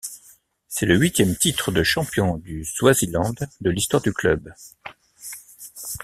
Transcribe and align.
C'est 0.67 0.87
le 0.87 0.97
huitième 0.97 1.35
titre 1.35 1.71
de 1.71 1.83
champion 1.83 2.37
du 2.39 2.65
Swaziland 2.65 3.33
de 3.61 3.69
l'histoire 3.69 4.01
du 4.01 4.11
club. 4.11 4.51